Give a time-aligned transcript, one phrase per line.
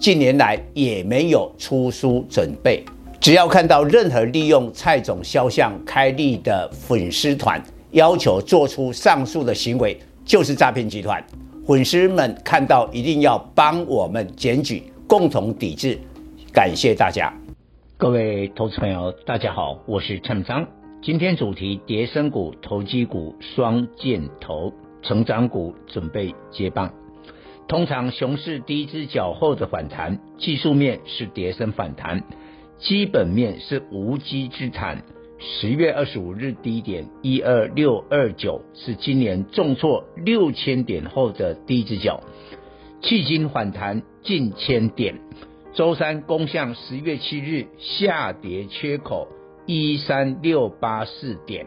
[0.00, 2.82] 近年来也没有出书准备。
[3.20, 11.22] 只要看到任何利用蔡总肖像开立的粉丝团，要求做出上述的行为，就是诈骗集团。
[11.66, 15.98] 粉丝们看到一定要帮我们检举，共同抵制。
[16.50, 17.30] 感谢大家。
[17.98, 20.66] 各位投资朋友，大家好，我是陈章。
[21.02, 26.90] 今天主题：跌深股、投机股双箭头，成长股准备接棒。
[27.70, 32.24] 通常熊市第一只脚后的反弹，技术面是跌升反弹，
[32.80, 35.04] 基本面是无稽之谈。
[35.38, 42.24] 十月二十五日低点一二六二九是今年重挫六千点后的第一只脚，
[43.02, 45.20] 迄今反弹近千点。
[45.72, 49.28] 周三攻向十月七日下跌缺口
[49.66, 51.66] 一三六八四点，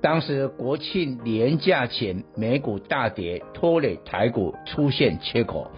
[0.00, 5.70] 当时国庆年假前美股大跌，拖累台股出现缺口。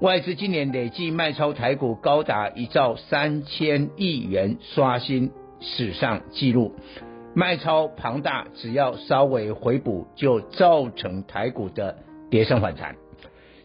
[0.00, 6.74] 外资今年累计卖超台股高达一兆三千亿元，刷新史上纪录。
[7.34, 11.96] 卖超庞大，只要稍微回补，就造成台股的
[12.30, 12.96] 跌升反弹。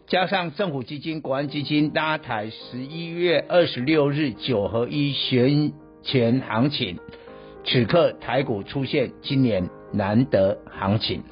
[0.06, 6.98] 加上政府基金、国安基金拉抬十一月二十六日九合一选前行情，
[7.64, 11.22] 此刻台股出现今年难得行情。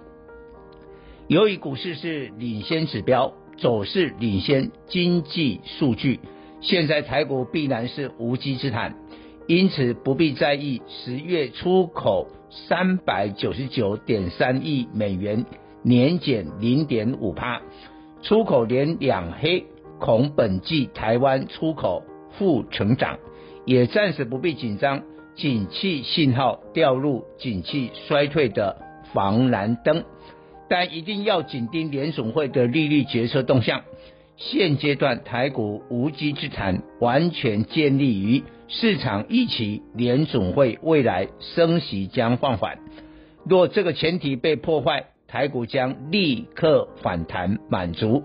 [1.26, 6.20] 由于股市是领先指标，走势领先经济数据，
[6.60, 8.96] 现在台股必然是无稽之谈，
[9.46, 15.44] 因此不必在意十月出口三百九十九点三亿美元，
[15.82, 17.62] 年减零点五趴。
[18.22, 19.66] 出口连两黑，
[19.98, 22.02] 恐本季台湾出口
[22.38, 23.18] 负成长，
[23.64, 25.02] 也暂时不必紧张。
[25.40, 28.76] 景气信号掉入景气衰退的
[29.14, 30.04] 防蓝灯，
[30.68, 33.80] 但一定要紧盯联总会的利率决策动向。
[34.36, 42.78] 现阶段台股无稽之谈，完全建立于市场预期联总会未来升息将放缓。
[43.46, 48.24] 若这个前提被破坏，台股将立刻反弹满足。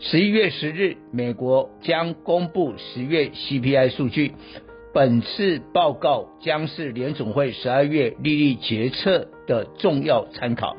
[0.00, 4.32] 十一月十日，美国将公布十月 CPI 数据，
[4.94, 10.76] 本次报告将是联总会十二月利率决策的重要参考。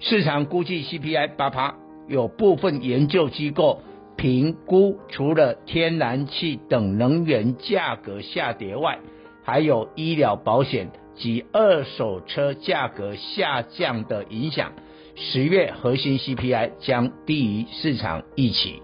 [0.00, 1.76] 市场估计 CPI 八趴，
[2.08, 3.80] 有部分研究机构
[4.16, 8.98] 评估，除了天然气等能源价格下跌外，
[9.44, 14.72] 还有医疗保险及二手车价格下降的影响。
[15.14, 18.82] 十月核心 CPI 将低于市场预期，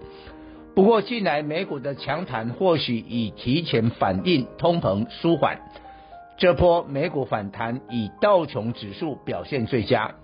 [0.73, 5.59] 不过近来美股的强弹或许已提前反映通膨舒缓。
[6.37, 10.15] 这波美股反弹以道琼指数表现最佳，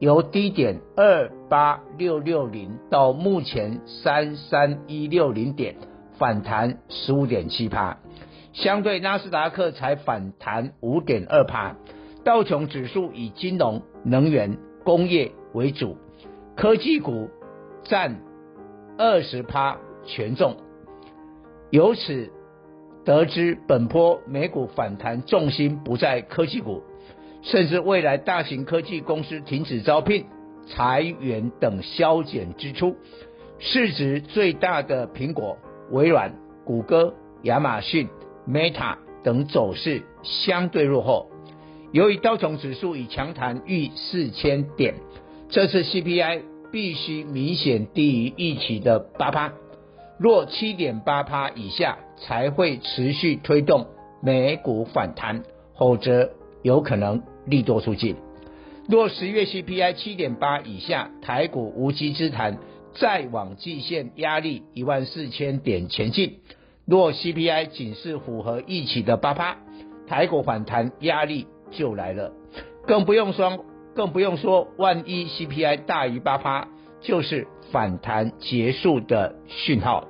[0.00, 5.76] 由低点二八六六零到目前三三一六零点，
[6.18, 7.98] 反弹十五点七趴，
[8.52, 11.76] 相对纳斯达克才反弹五点二趴。
[12.24, 15.96] 道琼指数以金融、能源、工业为主，
[16.54, 17.30] 科技股
[17.84, 18.20] 占
[18.98, 20.56] 二十趴权重，
[21.70, 22.30] 由此
[23.04, 26.82] 得知本波美股反弹重心不在科技股，
[27.42, 30.26] 甚至未来大型科技公司停止招聘、
[30.68, 32.96] 裁员等削减支出，
[33.58, 35.58] 市值最大的苹果、
[35.90, 36.34] 微软、
[36.64, 38.08] 谷歌、亚马逊、
[38.48, 41.28] Meta 等走势相对落后。
[41.92, 44.94] 由于道琼指数已强弹逾四千点。
[45.50, 46.40] 这次 CPI
[46.70, 49.52] 必须明显低于预期的八趴，
[50.22, 53.88] 若七点八趴以下才会持续推动
[54.22, 55.42] 美股反弹，
[55.76, 56.30] 否则
[56.62, 58.14] 有可能利多出尽。
[58.88, 62.58] 若十月 CPI 七点八以下，台股无稽之谈，
[62.94, 66.38] 再往季线压力一万四千点前进；
[66.86, 69.56] 若 CPI 仅是符合预期的八趴，
[70.06, 72.32] 台股反弹压力就来了，
[72.86, 73.64] 更不用说。
[73.94, 76.68] 更不用说，万一 CPI 大于八趴，
[77.00, 80.08] 就是反弹结束的讯号。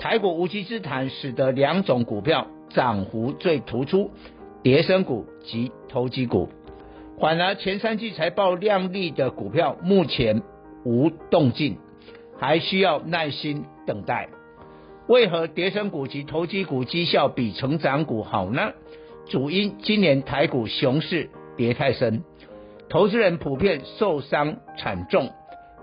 [0.00, 4.10] 台股无稽之谈，使得两种股票涨幅最突出，
[4.62, 6.48] 叠升股及投机股。
[7.20, 10.42] 反而前三季财报亮丽的股票目前
[10.86, 11.76] 无动静，
[12.38, 14.30] 还需要耐心等待。
[15.06, 18.72] 为何叠升股及投机股绩效比成长股好呢？
[19.28, 22.24] 主因今年台股熊市跌太深，
[22.88, 25.28] 投资人普遍受伤惨重，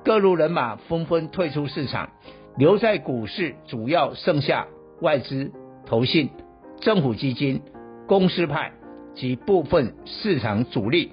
[0.03, 2.09] 各路人马纷纷退出市场，
[2.57, 4.67] 留在股市主要剩下
[5.01, 5.51] 外资、
[5.85, 6.31] 投信、
[6.79, 7.61] 政府基金、
[8.07, 8.71] 公司派
[9.13, 11.11] 及部分市场主力。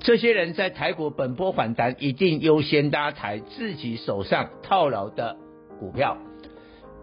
[0.00, 5.36] 这些人在台股本波反弹，一定优先拉抬自己手上套牢的
[5.78, 6.16] 股票，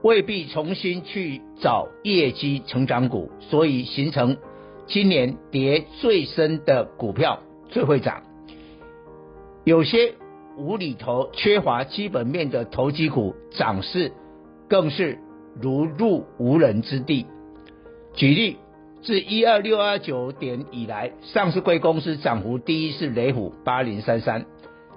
[0.01, 4.37] 未必重新去找业绩成长股，所以形成
[4.85, 7.39] 今年跌最深的股票
[7.69, 8.23] 最会涨。
[9.63, 10.15] 有些
[10.57, 14.11] 无厘头、缺乏基本面的投机股涨势
[14.67, 15.19] 更是
[15.61, 17.25] 如入无人之地。
[18.13, 18.57] 举例。
[19.03, 24.47] 自一二六二九点以来，上市贵公司涨幅第一是雷虎八零三三，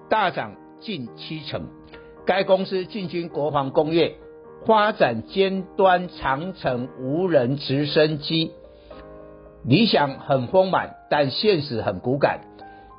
[0.09, 1.69] 大涨近七成。
[2.25, 4.17] 该公司进军国防工业，
[4.67, 8.53] 发展尖端长程无人直升机，
[9.65, 12.41] 理想很丰满，但现实很骨感。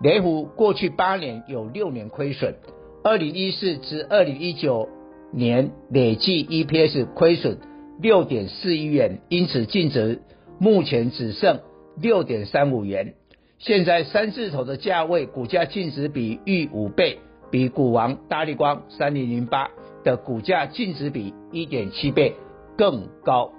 [0.04, 2.56] 雷虎过去八年有六年亏损，
[3.04, 4.90] 二零一四至二零一九
[5.32, 7.60] 年累计 EPS 亏损
[8.00, 10.22] 六点四亿元，因此净值。
[10.60, 11.60] 目前只剩
[11.98, 13.14] 六点三五元，
[13.60, 17.20] 现在三字头的价位，股价净值比逾五倍，
[17.52, 19.70] 比股王大立光三零零八
[20.04, 22.34] 的股价净值比一点七倍
[22.76, 23.52] 更高。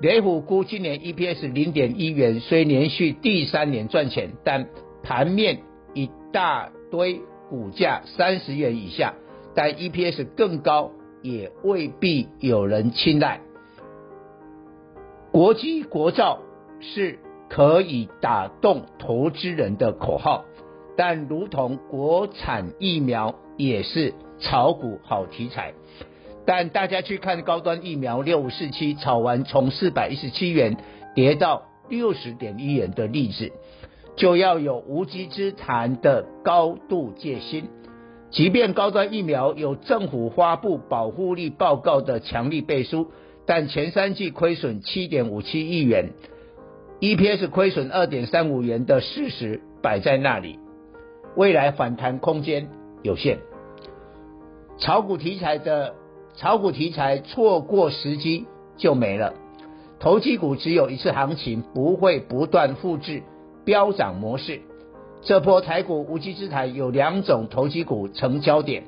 [0.00, 4.68] 雷虎估今年 EPS 零点一元，虽连续第三年赚钱，但
[5.04, 5.58] 盘面
[5.94, 9.14] 一大堆股价三十元以下，
[9.54, 10.90] 但 EPS 更高，
[11.22, 13.40] 也未必有人青睐。
[15.30, 16.40] 国机国造
[16.80, 17.18] 是
[17.48, 20.44] 可以打动投资人的口号，
[20.96, 25.74] 但如同国产疫苗也是炒股好题材。
[26.44, 30.76] 但大家去看高端疫苗六五四七炒完从四百一十七元
[31.14, 33.52] 跌到六十点一元的例子，
[34.16, 37.68] 就要有无稽之谈的高度戒心。
[38.30, 43.10] 即便高端疫苗有政府发布保护力报告的强力背书。
[43.44, 46.12] 但前三季亏损七点五七亿元
[47.00, 50.60] ，EPS 亏损二点三五元的事实摆在那里，
[51.34, 52.68] 未来反弹空间
[53.02, 53.40] 有限。
[54.78, 55.96] 炒股题材的
[56.36, 59.34] 炒股题材错过时机就没了。
[59.98, 63.24] 投机股只有一次行情，不会不断复制
[63.64, 64.60] 飙涨模式。
[65.22, 68.84] 这波台股无稽之谈有两种投机股成焦点：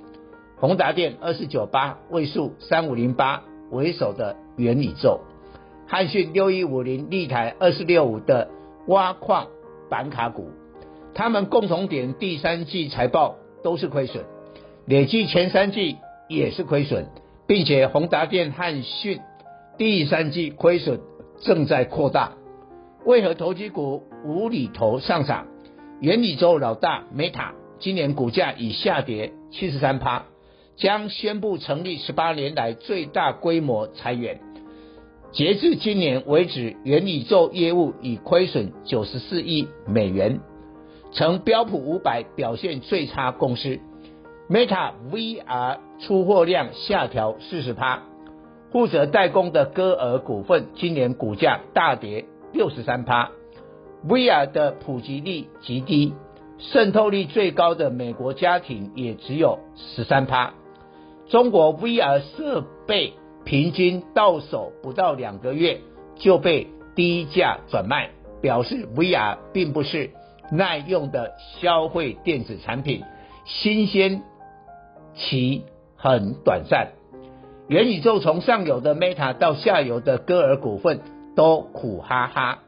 [0.57, 4.37] 宏达电二四九八、位数三五零八为首的。
[4.57, 5.19] 元宇宙、
[5.89, 8.51] 汉讯六一五零、立台二四六五的
[8.87, 9.49] 挖矿
[9.91, 10.49] 板卡股，
[11.13, 13.35] 他们共同点第三季财报
[13.65, 14.25] 都是亏损，
[14.87, 15.97] 累计前三季
[16.29, 17.09] 也是亏损，
[17.49, 19.19] 并且宏达电、汉讯
[19.77, 21.01] 第三季亏损
[21.41, 22.35] 正在扩大。
[23.05, 25.47] 为何投机股无厘头上涨？
[26.01, 30.25] 元宇宙老大 Meta 今年股价已下跌七十三趴。
[30.77, 34.41] 将宣布成立十八年来最大规模裁员。
[35.31, 40.41] 截至今年为止，元宇宙业务已亏损九十四亿美元，
[41.13, 43.79] 成标普五百表现最差公司。
[44.51, 48.03] Meta VR 出货量下调四十趴，
[48.73, 53.31] 负责代工的歌尔股份今年股价大跌六十三趴。
[54.07, 56.13] VR 的普及率极低，
[56.59, 60.53] 渗透率最高的美国家庭也只有十三趴。
[61.29, 65.81] 中国 VR 设备平均到手不到两个月
[66.17, 68.11] 就被低价转卖，
[68.43, 70.11] 表示 VR 并不是
[70.53, 73.03] 耐用的消费电子产品，
[73.47, 74.23] 新鲜
[75.15, 75.65] 期
[75.97, 76.89] 很短暂。
[77.69, 81.01] 元宇宙从上游的 Meta 到下游的歌尔股份
[81.35, 82.59] 都苦哈哈。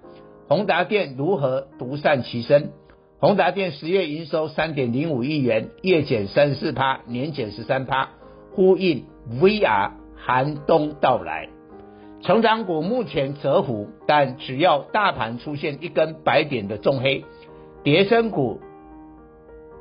[0.48, 2.70] 宏达电如何独善其身？
[3.18, 8.10] 宏达电十月营收三点零五亿元，月减三十四趴，年减十三趴。
[8.52, 9.04] 呼应
[9.40, 11.48] VR 寒冬到来，
[12.22, 17.24] 成长股目前蛰伏，但只要大盘出现一根白点的重黑，
[17.82, 18.60] 跌深股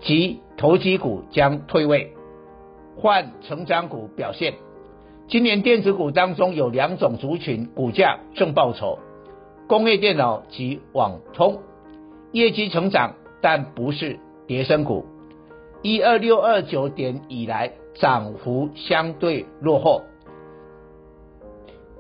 [0.02, 2.12] 及投机股将退位，
[2.98, 4.56] 换成长股表现。
[5.28, 9.00] 今年电子股当中有两种族群股价正报酬：
[9.68, 11.60] 工业电脑及网通，
[12.32, 15.06] 业绩成长，但不是跌深股。
[15.82, 17.74] 一二六二九点以来。
[17.98, 20.02] 涨幅相对落后。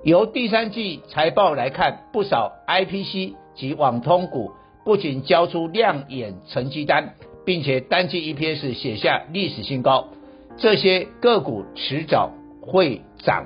[0.03, 4.51] 由第三季财报来看，不少 IPC 及网通股
[4.83, 10.09] 不仅交出亮眼成绩单，并且单季 EPS 写下历史新高。
[10.57, 12.29] 这些个股迟早
[12.59, 13.45] 会涨。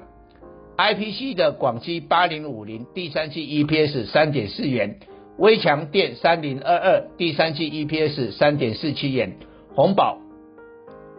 [0.79, 4.95] IPC 的广西八零五零第三季 EPS 三点四元，
[5.37, 9.35] 威强电三零二二第三季 EPS 三点四七元，
[9.75, 10.19] 宏宝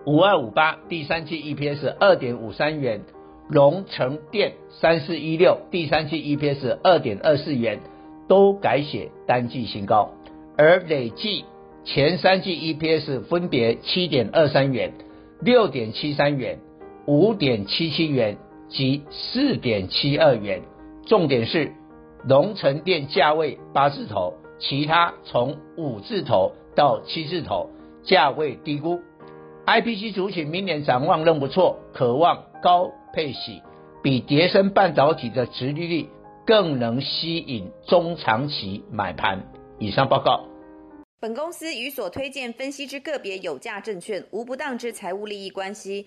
[0.06, 3.02] 五二五八第三季 EPS 二点五三元，
[3.50, 7.80] 龙成电三四一六第三季 EPS 二点二四元，
[8.28, 10.14] 都改写单季新高，
[10.56, 11.44] 而累计
[11.84, 14.94] 前三季 EPS 分别七点二三元、
[15.42, 16.60] 六点七三元、
[17.06, 18.38] 五点七七元。
[18.70, 20.62] 及四点七二元，
[21.06, 21.72] 重点是
[22.24, 27.70] 龙城店价位八字头，其他从五字头到七字头
[28.04, 29.00] 价位低估。
[29.66, 33.62] IPC 族群明年展望仍不错，可望高配息，
[34.02, 36.08] 比叠升半导体的殖利率
[36.46, 39.52] 更能吸引中长期买盘。
[39.78, 40.46] 以上报告。
[41.20, 46.06] 本公司与所推荐分析之个别有价证券无不当之财务利益关系。